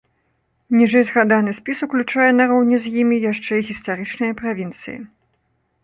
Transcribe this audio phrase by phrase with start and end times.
[0.77, 4.99] Ніжэйзгаданы спіс уключае нароўні з імі яшчэ і гістарычныя правінцыі.